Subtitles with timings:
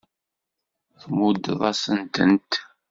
[1.01, 2.51] Tmuddeḍ-asent-tent.